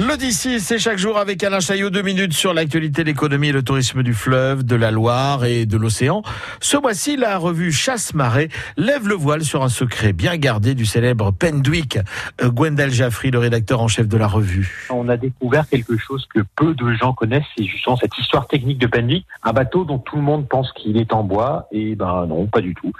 L'Odyssée, 0.00 0.58
c'est 0.58 0.78
chaque 0.78 0.96
jour 0.96 1.18
avec 1.18 1.44
Alain 1.44 1.60
Chaillot, 1.60 1.90
deux 1.90 2.00
minutes 2.00 2.32
sur 2.32 2.54
l'actualité, 2.54 3.04
l'économie 3.04 3.48
et 3.48 3.52
le 3.52 3.62
tourisme 3.62 4.02
du 4.02 4.14
fleuve, 4.14 4.64
de 4.64 4.74
la 4.74 4.90
Loire 4.90 5.44
et 5.44 5.66
de 5.66 5.76
l'océan. 5.76 6.22
Ce 6.60 6.78
mois-ci, 6.78 7.18
la 7.18 7.36
revue 7.36 7.70
Chasse-Marée 7.72 8.48
lève 8.78 9.06
le 9.06 9.14
voile 9.14 9.42
sur 9.44 9.62
un 9.62 9.68
secret 9.68 10.14
bien 10.14 10.38
gardé 10.38 10.74
du 10.74 10.86
célèbre 10.86 11.30
Pendwick. 11.30 11.98
Euh, 12.42 12.48
Gwendal 12.48 12.90
Jaffry, 12.90 13.30
le 13.30 13.38
rédacteur 13.38 13.82
en 13.82 13.88
chef 13.88 14.08
de 14.08 14.16
la 14.16 14.26
revue. 14.26 14.88
On 14.90 15.10
a 15.10 15.18
découvert 15.18 15.68
quelque 15.68 15.98
chose 15.98 16.26
que 16.34 16.40
peu 16.56 16.74
de 16.74 16.94
gens 16.94 17.12
connaissent, 17.12 17.44
c'est 17.56 17.64
justement 17.64 17.96
cette 17.96 18.16
histoire 18.16 18.48
technique 18.48 18.78
de 18.78 18.86
Pendwick. 18.86 19.26
Un 19.42 19.52
bateau 19.52 19.84
dont 19.84 19.98
tout 19.98 20.16
le 20.16 20.22
monde 20.22 20.48
pense 20.48 20.72
qu'il 20.72 20.96
est 20.96 21.12
en 21.12 21.22
bois, 21.22 21.68
et 21.70 21.96
ben 21.96 22.26
non, 22.26 22.46
pas 22.46 22.62
du 22.62 22.74
tout. 22.74 22.92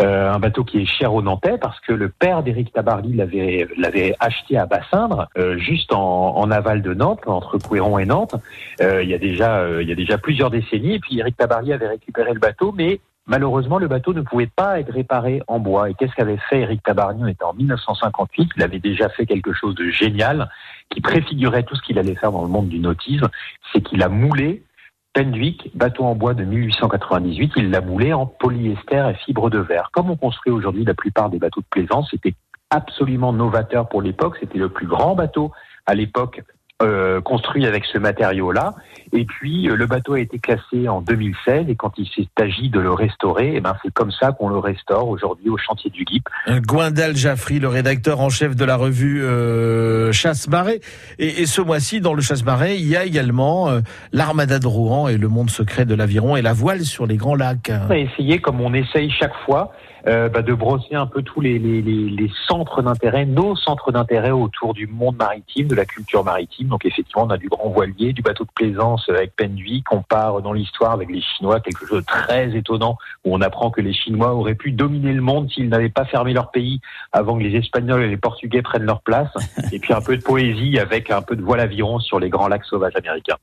Euh, 0.00 0.32
un 0.32 0.40
bateau 0.40 0.64
qui 0.64 0.78
est 0.82 0.86
cher 0.86 1.14
aux 1.14 1.22
Nantais 1.22 1.58
parce 1.58 1.78
que 1.80 1.92
le 1.92 2.08
père 2.08 2.42
d'Éric 2.42 2.72
Tabarly 2.72 3.14
l'avait 3.14 4.16
acheté 4.18 4.58
à 4.58 4.66
Bassindre, 4.66 5.28
euh, 5.38 5.56
juste 5.56 5.92
en, 5.92 6.36
en 6.36 6.49
aval 6.50 6.82
de 6.82 6.94
Nantes, 6.94 7.26
entre 7.26 7.58
Couéron 7.58 7.98
et 7.98 8.06
Nantes. 8.06 8.34
Euh, 8.80 9.02
il 9.02 9.08
y 9.08 9.14
a 9.14 9.18
déjà, 9.18 9.58
euh, 9.58 9.82
il 9.82 9.88
y 9.88 9.92
a 9.92 9.94
déjà 9.94 10.18
plusieurs 10.18 10.50
décennies. 10.50 10.94
Et 10.94 10.98
puis 10.98 11.18
Eric 11.18 11.36
Tabarly 11.36 11.72
avait 11.72 11.88
récupéré 11.88 12.32
le 12.32 12.40
bateau, 12.40 12.72
mais 12.72 13.00
malheureusement 13.26 13.78
le 13.78 13.88
bateau 13.88 14.12
ne 14.12 14.22
pouvait 14.22 14.50
pas 14.54 14.80
être 14.80 14.92
réparé 14.92 15.42
en 15.46 15.58
bois. 15.58 15.90
Et 15.90 15.94
qu'est-ce 15.94 16.14
qu'avait 16.14 16.38
fait 16.48 16.60
Eric 16.60 16.82
Tabarly? 16.82 17.20
On 17.22 17.26
était 17.26 17.44
en 17.44 17.54
1958. 17.54 18.50
Il 18.56 18.62
avait 18.62 18.78
déjà 18.78 19.08
fait 19.08 19.26
quelque 19.26 19.52
chose 19.52 19.74
de 19.74 19.90
génial 19.90 20.48
qui 20.90 21.00
préfigurait 21.00 21.62
tout 21.62 21.76
ce 21.76 21.82
qu'il 21.82 21.98
allait 21.98 22.16
faire 22.16 22.32
dans 22.32 22.42
le 22.42 22.48
monde 22.48 22.68
du 22.68 22.78
nautisme. 22.78 23.28
C'est 23.72 23.80
qu'il 23.80 24.02
a 24.02 24.08
moulé 24.08 24.64
Pendwick, 25.12 25.70
bateau 25.74 26.04
en 26.04 26.14
bois 26.14 26.34
de 26.34 26.44
1898, 26.44 27.52
il 27.56 27.70
l'a 27.70 27.80
moulé 27.80 28.12
en 28.12 28.26
polyester 28.26 29.10
et 29.10 29.14
fibre 29.14 29.50
de 29.50 29.58
verre. 29.58 29.90
Comme 29.92 30.08
on 30.08 30.16
construit 30.16 30.52
aujourd'hui 30.52 30.84
la 30.84 30.94
plupart 30.94 31.30
des 31.30 31.38
bateaux 31.38 31.60
de 31.60 31.66
plaisance, 31.68 32.08
c'était 32.10 32.34
absolument 32.70 33.32
novateur 33.32 33.88
pour 33.88 34.02
l'époque. 34.02 34.36
C'était 34.38 34.58
le 34.58 34.68
plus 34.68 34.86
grand 34.86 35.16
bateau 35.16 35.50
à 35.86 35.94
l'époque 35.94 36.42
euh, 36.82 37.20
construit 37.20 37.66
avec 37.66 37.84
ce 37.84 37.98
matériau-là. 37.98 38.74
Et 39.12 39.24
puis 39.26 39.68
euh, 39.68 39.76
le 39.76 39.86
bateau 39.86 40.14
a 40.14 40.20
été 40.20 40.38
classé 40.38 40.88
en 40.88 41.02
2016 41.02 41.66
et 41.68 41.76
quand 41.76 41.92
il 41.98 42.08
s'est 42.08 42.28
agi 42.40 42.70
de 42.70 42.80
le 42.80 42.92
restaurer, 42.92 43.52
eh 43.56 43.60
ben 43.60 43.74
c'est 43.82 43.92
comme 43.92 44.10
ça 44.10 44.32
qu'on 44.32 44.48
le 44.48 44.58
restaure 44.58 45.08
aujourd'hui 45.08 45.50
au 45.50 45.58
chantier 45.58 45.90
du 45.90 46.04
GIP. 46.08 46.26
Euh, 46.48 46.60
Gwendal 46.60 47.16
Jaffry, 47.16 47.58
le 47.58 47.68
rédacteur 47.68 48.20
en 48.20 48.30
chef 48.30 48.56
de 48.56 48.64
la 48.64 48.76
revue 48.76 49.22
euh, 49.22 50.10
Chasse-Marée. 50.12 50.80
Et, 51.18 51.42
et, 51.42 51.46
ce 51.46 51.60
mois-ci, 51.60 52.00
dans 52.00 52.14
le 52.14 52.22
Chasse-Marée, 52.22 52.76
il 52.76 52.86
y 52.86 52.96
a 52.96 53.04
également 53.04 53.68
l'Armada 54.12 54.58
de 54.58 54.66
Rouen 54.66 55.08
et 55.08 55.18
le 55.18 55.28
monde 55.28 55.50
secret 55.50 55.84
de 55.84 55.94
l'aviron 55.94 56.36
et 56.36 56.42
la 56.42 56.54
voile 56.54 56.84
sur 56.84 57.06
les 57.06 57.16
grands 57.16 57.34
lacs. 57.34 57.70
On 57.88 57.90
a 57.90 57.98
essayé, 57.98 58.38
comme 58.38 58.60
on 58.60 58.72
essaye 58.72 59.10
chaque 59.10 59.36
fois, 59.44 59.72
euh, 60.06 60.28
bah, 60.28 60.42
de 60.42 60.54
brosser 60.54 60.94
un 60.94 61.06
peu 61.06 61.22
tous 61.22 61.40
les, 61.40 61.58
les, 61.58 61.82
les, 61.82 62.10
les 62.10 62.30
centres 62.46 62.82
d'intérêt, 62.82 63.26
nos 63.26 63.56
centres 63.56 63.92
d'intérêt 63.92 64.30
autour 64.30 64.74
du 64.74 64.86
monde 64.86 65.16
maritime, 65.16 65.68
de 65.68 65.74
la 65.74 65.84
culture 65.84 66.24
maritime. 66.24 66.68
Donc 66.68 66.84
effectivement, 66.84 67.24
on 67.24 67.30
a 67.30 67.38
du 67.38 67.48
grand 67.48 67.68
voilier, 67.68 68.12
du 68.12 68.22
bateau 68.22 68.44
de 68.44 68.50
plaisance 68.54 69.08
avec 69.08 69.34
Pendwick, 69.36 69.92
on 69.92 70.02
part 70.02 70.42
dans 70.42 70.52
l'histoire 70.52 70.92
avec 70.92 71.10
les 71.10 71.20
Chinois, 71.20 71.60
quelque 71.60 71.86
chose 71.86 72.00
de 72.00 72.06
très 72.06 72.56
étonnant, 72.56 72.96
où 73.24 73.34
on 73.34 73.40
apprend 73.40 73.70
que 73.70 73.80
les 73.80 73.92
Chinois 73.92 74.34
auraient 74.34 74.54
pu 74.54 74.72
dominer 74.72 75.12
le 75.12 75.22
monde 75.22 75.50
s'ils 75.50 75.68
n'avaient 75.68 75.88
pas 75.88 76.04
fermé 76.04 76.32
leur 76.32 76.50
pays 76.50 76.80
avant 77.12 77.36
que 77.36 77.42
les 77.42 77.56
Espagnols 77.56 78.02
et 78.02 78.08
les 78.08 78.16
Portugais 78.16 78.62
prennent 78.62 78.84
leur 78.84 79.02
place. 79.02 79.30
Et 79.72 79.78
puis 79.78 79.92
un 79.92 80.00
peu 80.00 80.16
de 80.16 80.22
poésie 80.22 80.78
avec 80.78 81.10
un 81.10 81.22
peu 81.22 81.36
de 81.36 81.42
voile 81.42 81.60
aviron 81.60 81.98
sur 81.98 82.18
les 82.18 82.28
grands 82.28 82.48
lacs 82.48 82.64
sauvages 82.64 82.96
américains. 82.96 83.36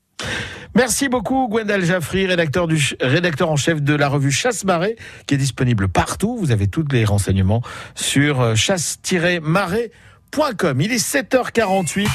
Merci 0.74 1.08
beaucoup 1.08 1.48
Gwendal 1.48 1.84
Jaffry, 1.84 2.26
rédacteur, 2.26 2.68
en 3.50 3.56
chef 3.56 3.82
de 3.82 3.94
la 3.94 4.08
revue 4.08 4.30
Chasse-Marée, 4.30 4.94
qui 5.26 5.34
est 5.34 5.38
disponible 5.38 5.88
partout. 5.88 6.36
Vous 6.36 6.52
avez 6.52 6.68
tous 6.68 6.84
les 6.92 7.04
renseignements 7.04 7.62
sur 7.94 8.56
chasse-marée.com. 8.56 10.80
Il 10.80 10.92
est 10.92 11.04
7h48. 11.04 12.06